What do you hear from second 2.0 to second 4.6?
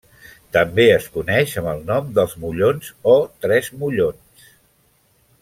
dels mollons, o Tres Mollons.